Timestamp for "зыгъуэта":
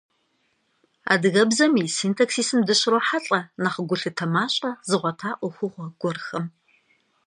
4.89-5.29